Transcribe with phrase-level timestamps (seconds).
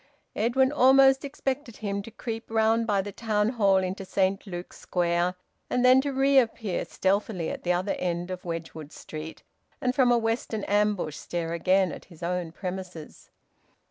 [0.35, 5.35] Edwin almost expected him to creep round by the Town Hall into Saint Luke's Square,
[5.69, 9.43] and then to reappear stealthily at the other end of Wedgwood Street,
[9.79, 13.29] and from a western ambush stare again at his own premises.